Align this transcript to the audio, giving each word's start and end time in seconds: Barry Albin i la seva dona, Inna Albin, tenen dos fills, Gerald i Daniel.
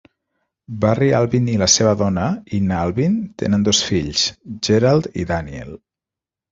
Barry 0.85 1.09
Albin 1.17 1.49
i 1.53 1.57
la 1.63 1.67
seva 1.73 1.91
dona, 2.01 2.23
Inna 2.61 2.81
Albin, 2.87 3.21
tenen 3.43 3.69
dos 3.69 3.83
fills, 3.93 4.27
Gerald 4.71 5.11
i 5.25 5.33
Daniel. 5.37 5.81